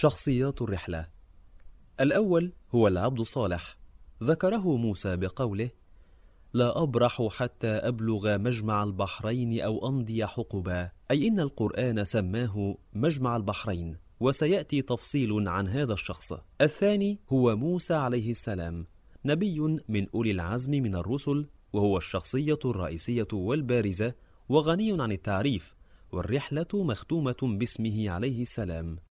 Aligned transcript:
شخصيات 0.00 0.62
الرحلة. 0.62 1.08
الأول 2.00 2.52
هو 2.74 2.88
العبد 2.88 3.20
الصالح 3.20 3.78
ذكره 4.22 4.76
موسى 4.76 5.16
بقوله 5.16 5.70
لا 6.52 6.82
أبرح 6.82 7.28
حتى 7.30 7.68
أبلغ 7.68 8.38
مجمع 8.38 8.82
البحرين 8.82 9.60
أو 9.60 9.88
أمضي 9.88 10.26
حقبا. 10.26 10.90
أي 11.10 11.28
إن 11.28 11.40
القرآن 11.40 12.04
سماه 12.04 12.76
مجمع 12.94 13.36
البحرين 13.36 13.96
وسيأتي 14.20 14.82
تفصيل 14.82 15.48
عن 15.48 15.68
هذا 15.68 15.92
الشخص. 15.92 16.32
الثاني 16.60 17.18
هو 17.32 17.56
موسى 17.56 17.94
عليه 17.94 18.30
السلام 18.30 18.86
نبي 19.24 19.60
من 19.88 20.06
أولي 20.14 20.30
العزم 20.30 20.70
من 20.70 20.96
الرسل 20.96 21.46
وهو 21.72 21.96
الشخصية 21.96 22.58
الرئيسية 22.64 23.28
والبارزة 23.32 24.14
وغني 24.48 25.02
عن 25.02 25.12
التعريف 25.12 25.74
والرحلة 26.12 26.68
مختومة 26.74 27.36
باسمه 27.42 28.10
عليه 28.10 28.42
السلام. 28.42 29.09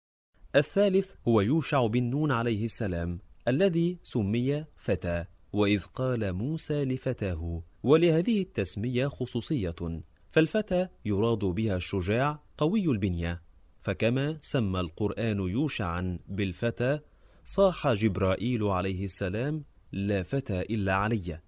الثالث 0.57 1.11
هو 1.29 1.41
يوشع 1.41 1.87
بن 1.87 2.05
نون 2.05 2.33
عليه 2.33 2.65
السلام 2.65 3.19
الذي 3.49 3.99
سمي 4.03 4.65
فتى 4.77 5.25
وإذ 5.53 5.83
قال 5.83 6.33
موسى 6.33 6.85
لفتاه 6.85 7.63
ولهذه 7.83 8.41
التسمية 8.41 9.07
خصوصية 9.07 10.03
فالفتى 10.31 10.89
يراد 11.05 11.39
بها 11.39 11.77
الشجاع 11.77 12.43
قوي 12.59 12.85
البنية 12.85 13.43
فكما 13.83 14.39
سمى 14.41 14.81
القرآن 14.81 15.39
يوشعا 15.39 16.19
بالفتى 16.29 17.01
صاح 17.45 17.93
جبرائيل 17.93 18.65
عليه 18.65 19.05
السلام 19.05 19.65
لا 19.93 20.23
فتى 20.23 20.61
إلا 20.61 20.95
علي 20.95 21.41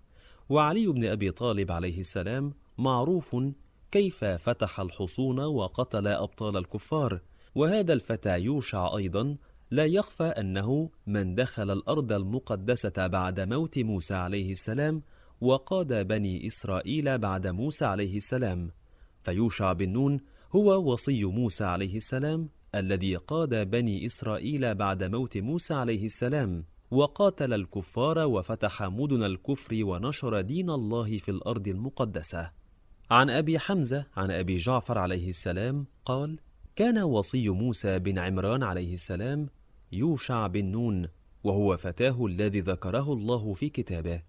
وعلي 0.49 0.87
بن 0.87 1.05
أبي 1.05 1.31
طالب 1.31 1.73
عليه 1.73 2.01
السلام 2.01 2.55
معروف 2.79 3.37
كيف 3.91 4.25
فتح 4.25 4.81
الحصون 4.81 5.41
وقتل 5.41 6.07
أبطال 6.07 6.57
الكفار 6.57 7.21
وهذا 7.59 7.93
الفتى 7.93 8.39
يوشع 8.39 8.97
أيضا 8.97 9.37
لا 9.71 9.87
يخفى 9.87 10.25
أنه 10.25 10.91
من 11.07 11.35
دخل 11.35 11.71
الأرض 11.71 12.13
المقدسة 12.13 13.07
بعد 13.07 13.41
موت 13.41 13.79
موسى 13.79 14.15
عليه 14.15 14.53
السلام 14.53 15.03
وقاد 15.41 16.07
بني 16.07 16.47
إسرائيل 16.47 17.19
بعد 17.19 17.47
موسى 17.47 17.85
عليه 17.85 18.17
السلام. 18.17 18.71
فيوشع 19.23 19.73
بن 19.73 19.89
نون 19.89 20.21
هو 20.57 20.93
وصي 20.93 21.25
موسى 21.25 21.65
عليه 21.65 21.97
السلام 21.97 22.49
الذي 22.75 23.17
قاد 23.17 23.71
بني 23.71 24.07
إسرائيل 24.07 24.75
بعد 24.75 25.05
موت 25.05 25.37
موسى 25.37 25.75
عليه 25.75 26.05
السلام 26.05 26.65
وقاتل 26.91 27.53
الكفار 27.55 28.19
وفتح 28.19 28.83
مدن 28.83 29.23
الكفر 29.23 29.85
ونشر 29.85 30.41
دين 30.41 30.71
الله 30.71 31.19
في 31.19 31.31
الأرض 31.31 31.69
المقدسة. 31.69 32.51
عن 33.11 33.31
أبي 33.31 33.59
حمزة 33.59 34.07
عن 34.17 34.31
أبي 34.31 34.57
جعفر 34.57 34.99
عليه 34.99 35.29
السلام 35.29 35.87
قال 36.05 36.39
كان 36.79 36.99
وصي 36.99 37.49
موسى 37.49 37.99
بن 37.99 38.19
عمران 38.19 38.63
عليه 38.63 38.93
السلام 38.93 39.49
يوشع 39.93 40.47
بن 40.47 40.65
نون 40.65 41.09
وهو 41.45 41.77
فتاه 41.77 42.27
الذي 42.27 42.61
ذكره 42.61 43.13
الله 43.13 43.55
في 43.55 43.69
كتابه. 43.69 44.23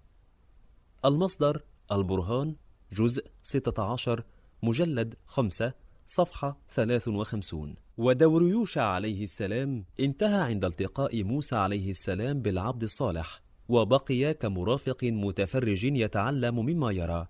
المصدر 1.06 1.61
البرهان 1.91 2.56
جزء 2.94 3.25
16 3.41 4.23
مجلد 4.64 5.16
5 5.25 5.73
صفحة 6.06 6.58
53 6.69 7.75
ودور 7.97 8.44
يوشع 8.44 8.84
عليه 8.84 9.23
السلام 9.23 9.86
انتهى 10.00 10.41
عند 10.41 10.66
التقاء 10.66 11.23
موسى 11.23 11.56
عليه 11.56 11.91
السلام 11.91 12.41
بالعبد 12.41 12.84
الصالح 12.84 13.41
وبقي 13.67 14.34
كمرافق 14.34 15.03
متفرج 15.03 15.84
يتعلم 15.84 16.66
مما 16.66 16.91
يرى 16.91 17.28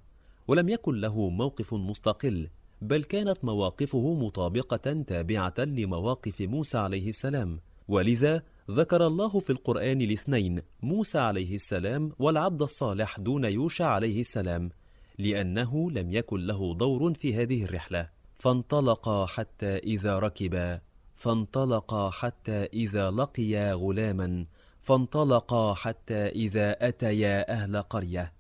ولم 0.48 0.70
يكن 0.70 0.96
له 0.96 1.30
موقف 1.30 1.74
مستقل. 1.74 2.50
بل 2.82 3.04
كانت 3.04 3.46
مواقفه 3.46 4.14
مطابقة 4.14 5.04
تابعة 5.08 5.54
لمواقف 5.58 6.42
موسى 6.42 6.78
عليه 6.78 7.10
السلام. 7.10 7.60
ولذا 7.88 8.44
ذكر 8.72 9.08
الله 9.08 9.40
في 9.40 9.50
القرآن 9.50 10.02
الاثنين 10.02 10.62
موسى 10.82 11.18
عليه 11.18 11.56
السلام 11.56 12.12
والعبد 12.20 12.62
الصالح 12.62 13.20
دون 13.20 13.46
يوشع 13.46 13.86
عليه 13.86 14.20
السلام 14.20 14.70
لأنه 15.18 15.92
لم 15.92 16.12
يكن 16.12 16.48
له 16.48 16.76
دور 16.76 17.14
في 17.14 17.36
هذه 17.36 17.64
الرحلة. 17.64 18.10
فانطلقا 18.36 19.26
حتى 19.26 19.78
إذا 19.78 20.20
ركبا 20.20 20.82
فانطلقا 21.16 22.10
حتى 22.10 22.64
إذا 22.74 23.12
لقيا 23.12 23.74
غلاما 23.74 24.46
فانطلقا 24.82 25.74
حتى 25.74 26.28
إذا 26.28 26.88
أتيا 26.88 27.52
أهل 27.52 27.82
قرية. 27.82 28.39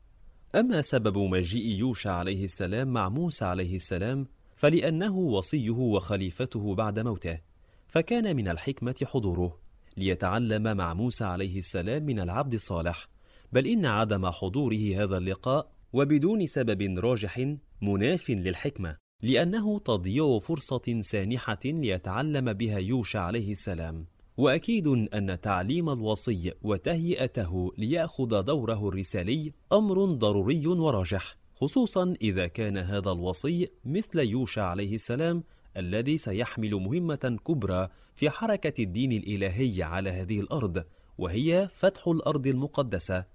أما 0.55 0.81
سبب 0.81 1.17
مجيء 1.17 1.79
يوشع 1.79 2.11
عليه 2.11 2.43
السلام 2.43 2.87
مع 2.87 3.09
موسى 3.09 3.45
عليه 3.45 3.75
السلام 3.75 4.27
فلأنه 4.55 5.17
وصيه 5.17 5.69
وخليفته 5.69 6.75
بعد 6.75 6.99
موته 6.99 7.39
فكان 7.87 8.35
من 8.35 8.47
الحكمة 8.47 8.95
حضوره 9.05 9.59
ليتعلم 9.97 10.77
مع 10.77 10.93
موسى 10.93 11.23
عليه 11.23 11.57
السلام 11.59 12.03
من 12.03 12.19
العبد 12.19 12.53
الصالح 12.53 13.07
بل 13.51 13.67
إن 13.67 13.85
عدم 13.85 14.29
حضوره 14.29 15.03
هذا 15.03 15.17
اللقاء 15.17 15.71
وبدون 15.93 16.45
سبب 16.45 16.99
راجح 16.99 17.55
مناف 17.81 18.29
للحكمة 18.29 18.97
لأنه 19.23 19.79
تضييع 19.79 20.39
فرصة 20.39 21.01
سانحة 21.01 21.59
ليتعلم 21.65 22.53
بها 22.53 22.79
يوشع 22.79 23.21
عليه 23.21 23.51
السلام. 23.51 24.05
وأكيد 24.39 24.87
أن 24.87 25.41
تعليم 25.41 25.89
الوصي 25.89 26.53
وتهيئته 26.61 27.71
ليأخذ 27.77 28.41
دوره 28.41 28.89
الرسالي 28.89 29.53
أمر 29.73 30.05
ضروري 30.05 30.67
وراجح 30.67 31.37
خصوصا 31.55 32.13
إذا 32.21 32.47
كان 32.47 32.77
هذا 32.77 33.11
الوصي 33.11 33.69
مثل 33.85 34.19
يوشع 34.19 34.63
عليه 34.63 34.95
السلام 34.95 35.43
الذي 35.77 36.17
سيحمل 36.17 36.75
مهمة 36.75 37.37
كبرى 37.47 37.87
في 38.15 38.29
حركة 38.29 38.83
الدين 38.83 39.11
الإلهي 39.11 39.83
على 39.83 40.09
هذه 40.09 40.39
الأرض 40.39 40.83
وهي 41.17 41.69
فتح 41.73 42.07
الأرض 42.07 42.47
المقدسة. 42.47 43.25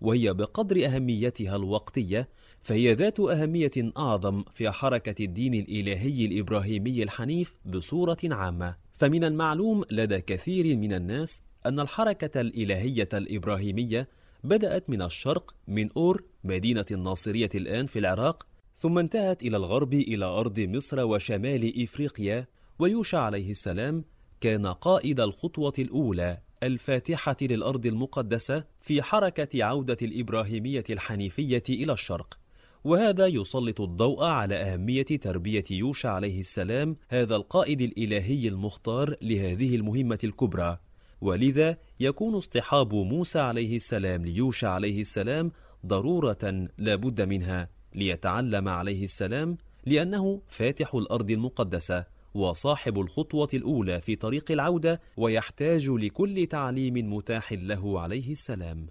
وهي 0.00 0.34
بقدر 0.34 0.86
أهميتها 0.86 1.56
الوقتية 1.56 2.28
فهي 2.62 2.94
ذات 2.94 3.20
أهمية 3.20 3.92
أعظم 3.96 4.44
في 4.54 4.70
حركة 4.70 5.24
الدين 5.24 5.54
الإلهي 5.54 6.26
الإبراهيمي 6.26 7.02
الحنيف 7.02 7.54
بصورة 7.66 8.18
عامة. 8.24 8.89
فمن 9.00 9.24
المعلوم 9.24 9.84
لدى 9.90 10.20
كثير 10.20 10.76
من 10.76 10.92
الناس 10.92 11.42
أن 11.66 11.80
الحركة 11.80 12.40
الإلهية 12.40 13.08
الإبراهيمية 13.12 14.08
بدأت 14.44 14.90
من 14.90 15.02
الشرق 15.02 15.54
من 15.68 15.88
أور 15.96 16.24
مدينة 16.44 16.84
الناصرية 16.90 17.50
الآن 17.54 17.86
في 17.86 17.98
العراق 17.98 18.46
ثم 18.76 18.98
انتهت 18.98 19.42
إلى 19.42 19.56
الغرب 19.56 19.94
إلى 19.94 20.24
أرض 20.24 20.60
مصر 20.60 21.04
وشمال 21.04 21.82
إفريقيا 21.82 22.46
ويوشع 22.78 23.18
عليه 23.20 23.50
السلام 23.50 24.04
كان 24.40 24.66
قائد 24.66 25.20
الخطوة 25.20 25.74
الأولى 25.78 26.38
الفاتحة 26.62 27.36
للأرض 27.40 27.86
المقدسة 27.86 28.64
في 28.80 29.02
حركة 29.02 29.64
عودة 29.64 29.98
الإبراهيمية 30.02 30.84
الحنيفية 30.90 31.62
إلى 31.68 31.92
الشرق. 31.92 32.39
وهذا 32.84 33.26
يسلط 33.26 33.80
الضوء 33.80 34.24
على 34.24 34.54
أهمية 34.54 35.02
تربية 35.02 35.64
يوشع 35.70 36.10
عليه 36.10 36.40
السلام 36.40 36.96
هذا 37.08 37.36
القائد 37.36 37.80
الإلهي 37.80 38.48
المختار 38.48 39.14
لهذه 39.22 39.76
المهمة 39.76 40.18
الكبرى. 40.24 40.78
ولذا 41.20 41.76
يكون 42.00 42.34
اصطحاب 42.34 42.94
موسى 42.94 43.38
عليه 43.38 43.76
السلام 43.76 44.24
ليوشع 44.24 44.70
عليه 44.70 45.00
السلام 45.00 45.52
ضرورة 45.86 46.68
لا 46.78 46.94
بد 46.94 47.20
منها 47.20 47.68
ليتعلم 47.94 48.68
عليه 48.68 49.04
السلام 49.04 49.56
لأنه 49.86 50.42
فاتح 50.48 50.94
الأرض 50.94 51.30
المقدسة 51.30 52.04
وصاحب 52.34 53.00
الخطوة 53.00 53.48
الأولى 53.54 54.00
في 54.00 54.16
طريق 54.16 54.50
العودة 54.50 55.00
ويحتاج 55.16 55.88
لكل 55.88 56.46
تعليم 56.46 57.14
متاح 57.14 57.52
له 57.52 58.00
عليه 58.00 58.32
السلام. 58.32 58.86